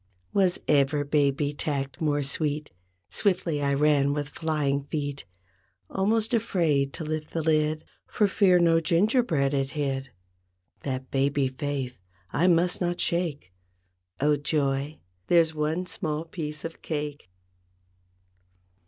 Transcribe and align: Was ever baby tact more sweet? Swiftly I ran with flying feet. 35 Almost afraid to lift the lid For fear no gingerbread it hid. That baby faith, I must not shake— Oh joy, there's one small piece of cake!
Was 0.33 0.59
ever 0.67 1.03
baby 1.05 1.53
tact 1.53 2.01
more 2.01 2.23
sweet? 2.23 2.71
Swiftly 3.11 3.61
I 3.61 3.75
ran 3.75 4.13
with 4.13 4.29
flying 4.29 4.83
feet. 4.85 5.25
35 5.89 5.99
Almost 5.99 6.33
afraid 6.33 6.91
to 6.93 7.03
lift 7.03 7.29
the 7.33 7.43
lid 7.43 7.83
For 8.07 8.27
fear 8.27 8.57
no 8.57 8.81
gingerbread 8.81 9.53
it 9.53 9.69
hid. 9.77 10.09
That 10.79 11.11
baby 11.11 11.49
faith, 11.49 11.99
I 12.33 12.47
must 12.47 12.81
not 12.81 12.99
shake— 12.99 13.53
Oh 14.19 14.37
joy, 14.37 14.97
there's 15.27 15.53
one 15.53 15.85
small 15.85 16.25
piece 16.25 16.65
of 16.65 16.81
cake! 16.81 17.29